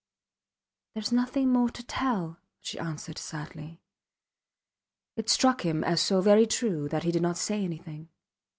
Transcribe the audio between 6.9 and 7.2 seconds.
he